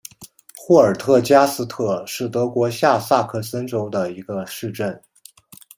[0.57, 4.99] 霍尔特加斯特是德国下萨克森州的一个市镇。